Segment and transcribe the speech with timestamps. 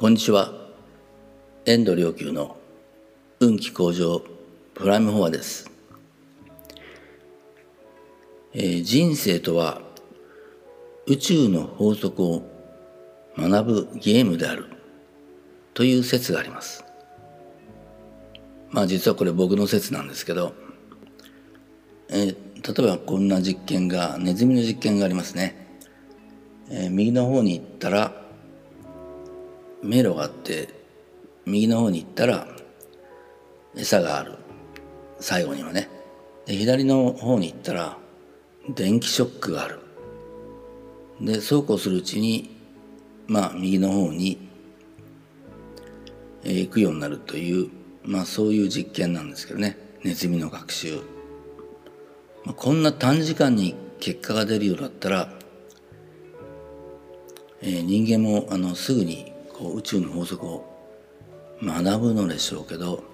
[0.00, 0.54] こんにちは。
[1.66, 2.56] 遠藤良久の
[3.38, 4.22] 運気向上
[4.72, 5.70] プライムフォアです、
[8.54, 9.82] えー、人生とは
[11.06, 12.42] 宇宙の法則を
[13.36, 14.70] 学ぶゲームである
[15.74, 16.82] という説があります。
[18.70, 20.54] まあ実はこれ僕の説なんですけど、
[22.08, 25.76] えー、例えばこんな実験がネズミの実験がありますね、
[26.70, 28.29] えー、右の方に行ったら
[29.82, 30.68] 迷路があって
[31.46, 32.46] 右の方に行ったら
[33.76, 34.34] 餌がある。
[35.20, 35.88] 最後にはね。
[36.46, 37.98] で左の方に行ったら
[38.68, 39.80] 電気ショックがある。
[41.20, 42.56] でそうこうするうちに
[43.26, 44.48] まあ右の方に
[46.42, 47.68] 行くようになるという
[48.04, 49.76] まあそういう実験なんですけどね。
[50.02, 50.96] ネズミの学習、
[52.44, 55.30] まあ、こんな短時間に結果が出るようだったら、
[57.60, 59.29] えー、人間もあのすぐに
[59.68, 60.64] 宇宙の法則を
[61.62, 63.04] 学ぶのでしょうけど、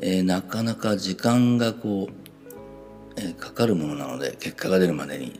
[0.00, 5.38] えー、なかなか時間がこう、えー、かかるものなので結果が出るまでに、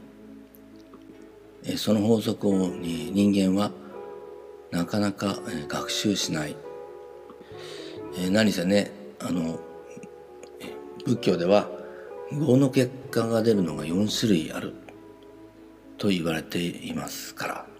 [1.65, 3.71] えー、その法則を、人間は
[4.71, 6.57] なかなか、えー、学習しない、
[8.19, 9.59] えー、何せねあの
[11.07, 11.69] 仏教では
[12.33, 14.75] 業の結果が出るのが4種類ある
[15.97, 17.74] と言われていますから。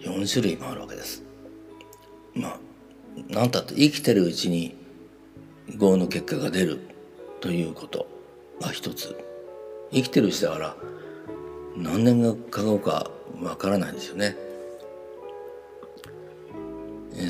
[0.00, 1.22] 4種類もあるわけです。
[2.34, 2.58] まあ
[3.28, 4.76] 何たって生きてるうちに
[5.68, 6.80] 業の結果が出る
[7.40, 8.06] ということ
[8.60, 9.16] が一つ
[9.92, 10.76] 生きてる人だから
[11.76, 13.10] 何年がかかるか
[13.42, 14.36] わからないですよね。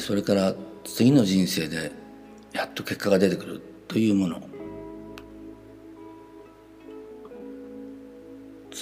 [0.00, 1.92] それから次の人生で
[2.52, 4.42] やっと結果が出てくるというもの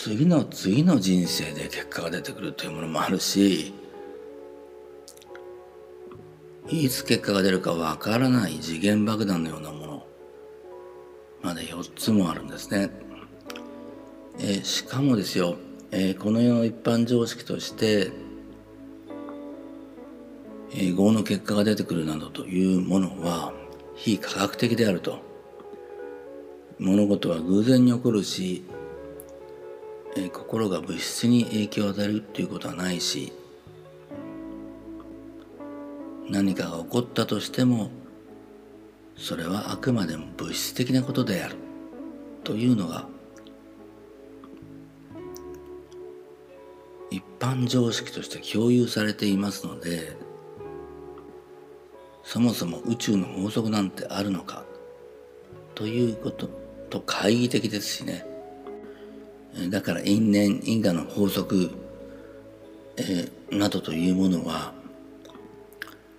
[0.05, 3.73] 次の次の人生で結果が出てくるというものもあるし
[6.69, 10.07] いつ結果が出るかわからない次元爆弾のようなもの
[11.41, 12.91] まで4つもあるんですね。
[14.41, 15.57] えー、しかもですよ、
[15.93, 18.11] えー、この世の一般常識として、
[20.73, 23.53] えー、業の結果が出てくるなどというものは
[23.95, 25.21] 非科学的であると。
[26.81, 28.65] 物事は偶然に起こるし、
[30.15, 33.33] え、心が物質に影響を与えるということはないし
[36.29, 37.91] 何かが起こったとしても
[39.17, 41.57] それはあくまでも物質的なことである
[42.45, 43.07] というのが
[47.11, 50.17] 一般常識として共有されていますので
[52.23, 54.65] そもそも宇宙の法則なんてあるのか
[55.75, 56.49] ということ
[56.89, 58.32] と懐疑的ですしね。
[59.69, 61.71] だから因縁因果の法則、
[62.97, 64.73] えー、などというものは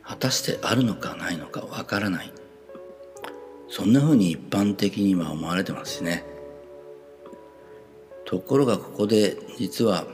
[0.03, 2.31] 果たしてあるのかないのかわからない。
[3.69, 6.23] そんなふうに一般的には思われてますしね。
[8.25, 10.05] ところがここで実は、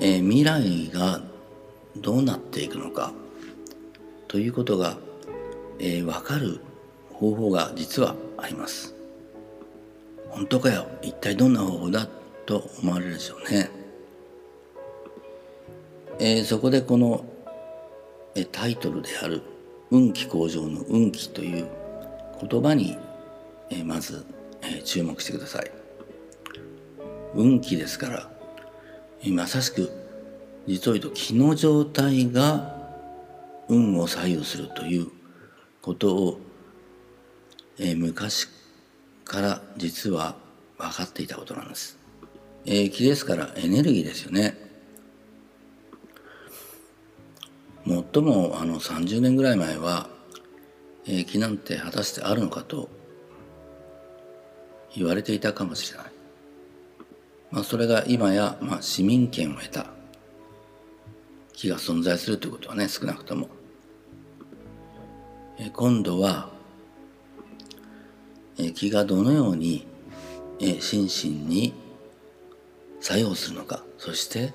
[0.00, 1.22] えー、未来が
[1.96, 3.12] どうなっていくのか
[4.28, 4.98] ということが、
[5.78, 6.60] えー、分かる
[7.12, 8.93] 方法が実はあります。
[10.34, 10.88] 本当かよ？
[11.00, 12.08] 一体どんな方法だ
[12.44, 13.70] と思われるでしょうね、
[16.18, 17.24] えー、そこでこの
[18.50, 19.42] タイトルである
[19.90, 21.68] 「運気向上の運気」という
[22.40, 22.98] 言葉に
[23.70, 24.26] えまず
[24.62, 25.70] え注目してください。
[27.34, 28.30] 運気ですから
[29.26, 29.90] まさしく
[30.66, 32.74] 実を言うと気の状態が
[33.68, 35.08] 運を左右するという
[35.80, 36.40] ことを、
[37.78, 38.48] え昔
[39.24, 40.36] から実は
[40.78, 41.98] 分かっていたことなんです。
[42.66, 44.56] えー、気ですからエネルギーですよね。
[47.86, 50.08] 最もあの30年ぐらい前は、
[51.06, 52.88] えー、気なんて果たしてあるのかと
[54.96, 56.06] 言われていたかもしれない。
[57.50, 59.86] まあ、それが今や、まあ、市民権を得た
[61.52, 63.48] 気が存在するということはね少なくとも。
[65.58, 66.53] えー、今度は、
[68.74, 69.86] 気がどのように、
[70.80, 71.74] 心身に
[73.00, 74.52] 作用するのかそして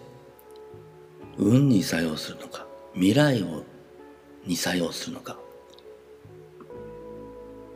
[1.37, 3.63] 運に作用するのか未来を
[4.45, 5.37] に作用するのか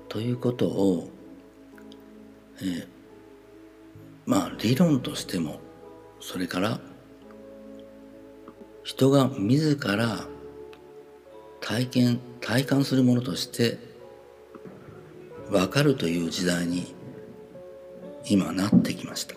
[0.09, 1.09] ということを、
[2.59, 2.87] えー、
[4.25, 5.59] まあ理論としても
[6.19, 6.79] それから
[8.83, 10.25] 人が自ら
[11.61, 13.77] 体験体感するものとして
[15.49, 16.93] 分かるという時代に
[18.25, 19.35] 今なってきました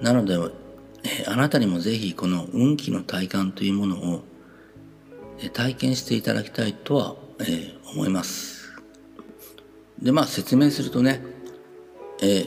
[0.00, 0.36] なので
[1.04, 4.24] えあなたにもぜひこの運気の体感というものを
[5.52, 8.72] 体験していただきたいとは、え、思います。
[10.00, 11.22] でまあ説明するとね、
[12.22, 12.46] え、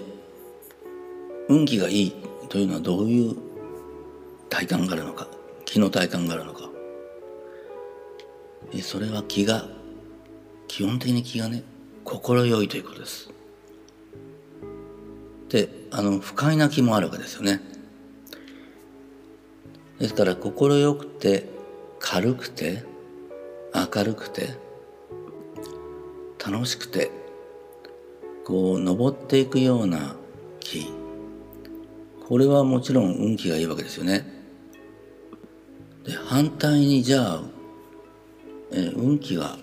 [1.48, 2.16] 運気がいい
[2.50, 3.38] というのはどういう
[4.50, 5.28] 体感があるのか
[5.66, 6.70] 気の体感があるのか、
[8.74, 9.68] え、それは気が
[10.68, 11.64] 基本的に気がね
[12.10, 13.30] 心よいということです。
[15.50, 17.62] であの不快な気もあるわけですよね。
[20.00, 21.48] ですから心よくて
[22.00, 22.84] 軽くて
[23.76, 24.56] 明るくて
[26.44, 27.12] 楽しくて
[28.44, 30.16] こう登っていくような
[30.60, 30.92] 木
[32.28, 34.26] これはもちろん運気がいいわけですよね。
[36.06, 37.44] で反対にじゃあ、
[38.72, 39.58] え運気が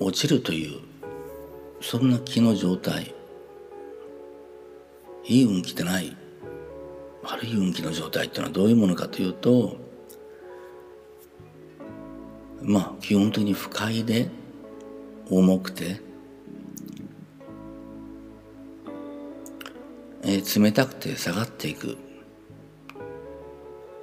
[0.00, 0.85] 落ちるという
[1.80, 3.14] そんな気の状態。
[5.24, 6.16] いい運気ってない。
[7.22, 9.76] 悪い運気の状態っていうのはどういうものかというと
[12.62, 14.28] まあ基本的に不快で
[15.28, 16.00] 重くて、
[20.22, 21.96] えー、冷たくて下がっていく。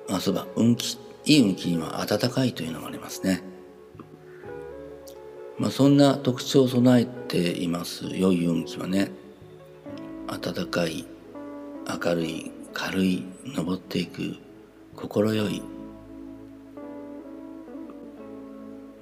[0.09, 3.41] まあそうば運気いい運気には暖かいというのがありますね。
[5.59, 8.07] まあ、そんな特徴を備えています。
[8.15, 9.11] 良い運気はね。
[10.27, 11.05] 暖かい
[12.03, 14.35] 明るい軽い登っていく
[14.95, 15.61] 心よい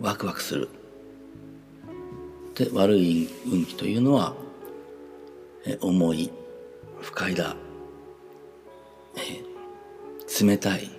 [0.02, 0.70] ワクワクする。
[2.56, 4.34] で悪い運気というのは
[5.80, 6.32] 重い
[7.00, 7.56] 不快だ。
[10.42, 10.90] 冷たい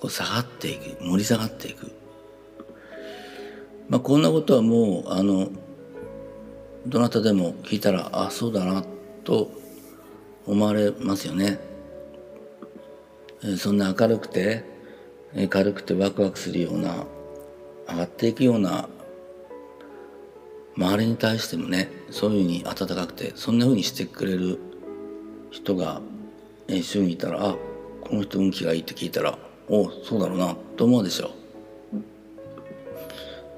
[0.00, 1.99] こう下がっていく盛り下がっていく。
[3.90, 5.50] まあこんなことはもうあの
[6.86, 8.84] どなたでも聞いたらあそうだな
[9.24, 9.50] と
[10.46, 11.58] 思われますよね。
[13.58, 14.64] そんな明るくて
[15.48, 17.04] 軽くてワクワクするような
[17.88, 18.88] 上がっていくような
[20.76, 24.58] 周りに対してもねそういうふうに温かくてそんなふうにしてくれる
[25.50, 26.00] 人が
[26.68, 27.56] 一緒にいたらあ
[28.02, 29.38] この人運気がいいって聞いたら
[29.68, 31.39] おそうだろうなと思うでしょう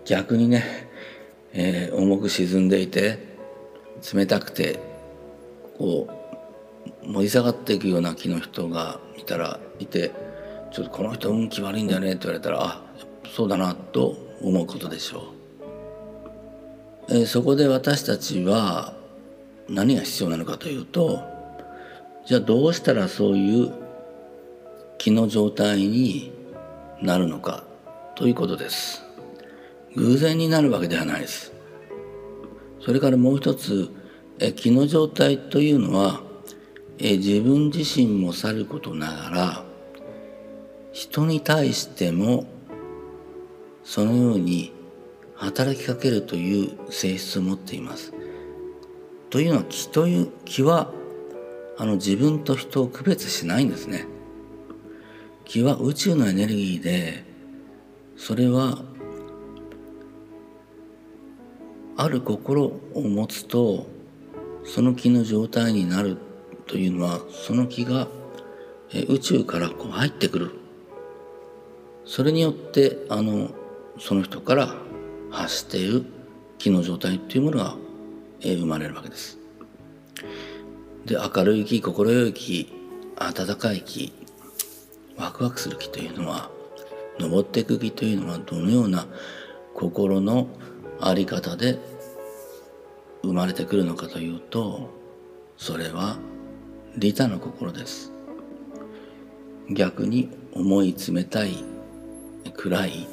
[0.05, 0.65] 逆にね、
[1.53, 3.19] えー、重く沈んでいて
[4.15, 4.79] 冷たくて
[5.79, 6.09] こ
[7.05, 10.11] う盛り下がっていくような気の人がいたらいて
[10.73, 12.83] ちょっとこの人運気悪いんだよねって言われたらあ
[13.35, 15.33] そうだなと思うことでしょ
[17.09, 18.95] う、えー、そこで私たちは
[19.69, 21.21] 何が必要なのかというと
[22.27, 23.73] じゃあどうしたらそういう
[24.99, 26.33] 気の状態に
[27.01, 27.65] なるのか
[28.15, 29.12] ということです。
[29.97, 31.53] 偶然になるわけではないです
[32.81, 33.91] それからもう一つ
[34.39, 36.23] え気の状態というのは
[36.99, 39.65] え自分自身もさることながら
[40.93, 42.47] 人に対しても
[43.85, 44.73] そのように
[45.35, 48.12] 働きかけるという性質を持っています。
[49.31, 50.93] というのは気という気は
[51.79, 54.06] あの自分と人を区別しないんですね。
[55.44, 57.25] 気は宇宙のエネルギーで
[58.17, 58.85] それは
[61.97, 63.87] ある心を持つと
[64.65, 66.17] その気の状態になる
[66.67, 68.09] というのはその気が
[69.08, 70.51] 宇宙からこう入ってくる
[72.05, 73.51] それによってあの
[73.99, 74.75] その人から
[75.31, 76.05] 発している
[76.58, 77.77] 気の状態というものが
[78.43, 79.39] 生まれるわけです。
[81.06, 82.72] で明るい気心よい気
[83.17, 84.13] 温かい気
[85.17, 86.51] ワクワクする気というのは
[87.19, 89.06] 登っていく気というのはどのような
[89.75, 90.49] 心の
[91.05, 91.79] 在り方で
[93.23, 94.89] 生まれてくるのかというと
[95.56, 96.17] それは
[96.97, 98.13] 利他の心です。
[99.71, 101.65] 逆に重い冷たい
[102.56, 103.09] 暗い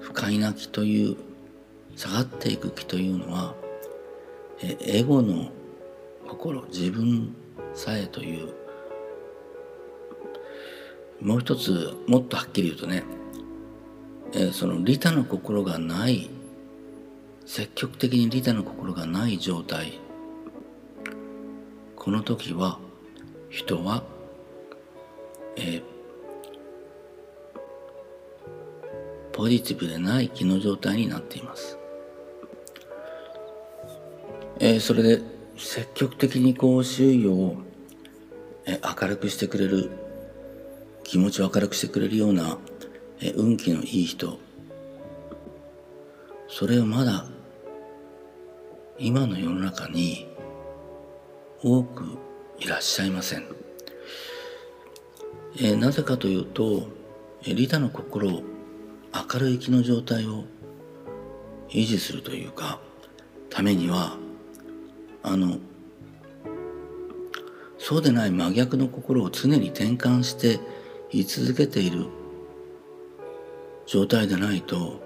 [0.00, 1.16] 不快な気という
[1.96, 3.54] 下がっていく気というのは
[4.60, 5.50] エゴの
[6.26, 7.34] 心自分
[7.74, 8.54] さえという。
[11.20, 13.02] もう一つもっとはっきり言うとね
[14.52, 16.30] その利他の心がない
[17.48, 19.98] 積極的に利他の心がない状態。
[21.96, 22.78] この時は
[23.48, 24.04] 人は、
[25.56, 25.82] えー、
[29.32, 31.78] ポジティブでない気の状態になっています、
[34.60, 35.22] えー、それで
[35.56, 37.56] 積極的にこう周囲を、
[38.66, 39.90] えー、明るくしてくれる
[41.02, 42.58] 気持ちを明るくしてくれるような、
[43.22, 44.38] え、運気のいい人。
[46.48, 47.26] それをまだ
[48.98, 50.26] 今の世の中に
[51.62, 52.18] 多く
[52.58, 53.44] いらっしゃいません。
[55.60, 56.88] え、なぜかというと、
[57.42, 58.42] えー、リタの心明
[59.38, 60.44] るい気の状態を
[61.70, 62.80] 維持するというか
[63.50, 64.16] ためには
[65.22, 65.58] あの
[67.78, 70.60] そうでない真逆の心を常に転換して
[71.10, 72.06] 居続けている
[73.86, 75.00] 状態でないと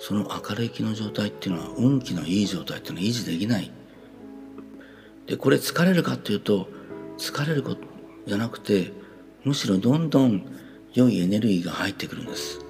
[0.00, 3.70] その明るい気の状態っていうのは運気のいい状態っていうのは維持できない。
[5.26, 6.68] でこれ疲れるかっていうと
[7.18, 7.82] 疲れること
[8.26, 8.92] じゃなくて
[9.44, 10.46] むしろどんどん
[10.94, 12.60] 良いエネルギーが入ってくるんです。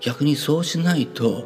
[0.00, 1.44] 逆にそうしないと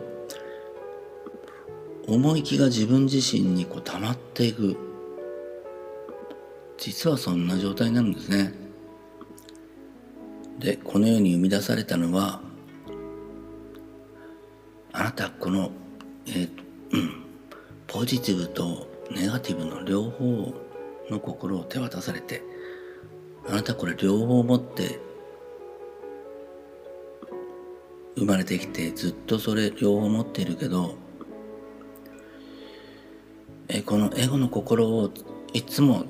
[2.07, 4.77] 思い気が自分自身にこう溜まっていく。
[6.77, 8.53] 実はそんな状態になるんですね。
[10.59, 12.43] でこのように生み出されたのは
[14.97, 15.73] あなたこの、
[16.27, 16.49] えー
[16.93, 17.25] うん、
[17.89, 20.55] ポジティブとネガティブの両方
[21.11, 22.43] の心を手渡されて
[23.49, 25.01] あなたこれ両方持って
[28.17, 30.95] 生まれてきてずっとそれ両方持っているけど
[33.67, 35.11] えこのエゴの心を
[35.53, 36.05] いつも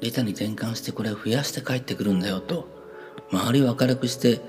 [0.00, 2.68] 利他に転換してこれを増やして帰ってくるんだよと
[3.32, 4.40] 周りを明るくして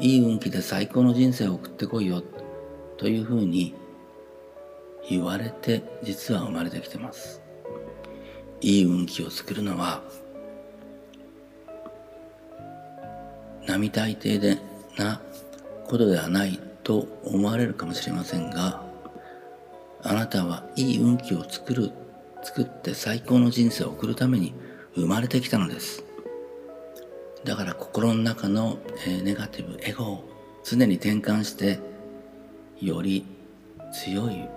[0.00, 2.24] いい運気で最高の人生を送ってこいよ
[3.00, 3.74] というふうに
[5.08, 7.40] 言われて実は生まれてきてます。
[8.60, 10.02] いい運気を作るのは
[13.66, 14.58] 並大抵で
[14.98, 15.18] な
[15.86, 18.82] ことではないと思われるかもしれませんが
[20.02, 21.92] あなたはいい運気を作る
[22.42, 24.52] 作って最高の人生を送るために
[24.94, 26.04] 生まれてきたのです。
[27.44, 28.76] だから心の中の、
[29.06, 30.28] えネガティブエゴを
[30.62, 31.80] 常に転換して
[32.80, 33.26] より
[33.92, 34.48] 強い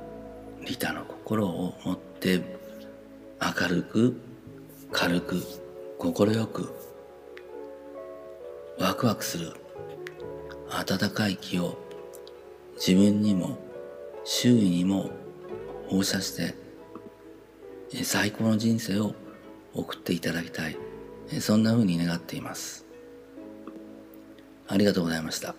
[0.65, 2.41] 利他の心を持って
[3.41, 4.15] 明るく
[4.91, 5.41] 軽く
[5.99, 6.73] 快く
[8.79, 9.53] ワクワクする
[10.69, 11.77] 温かい気を
[12.75, 13.57] 自分にも
[14.23, 15.09] 周囲にも
[15.87, 16.55] 放射して
[18.03, 19.13] 最高の人生を
[19.73, 20.77] 送っていただきたい。
[21.39, 22.85] そんな風に願っています。
[24.67, 25.55] ありがとうございました。